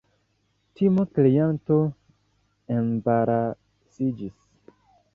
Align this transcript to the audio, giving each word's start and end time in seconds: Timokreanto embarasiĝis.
Timokreanto 0.79 1.77
embarasiĝis. 2.79 4.39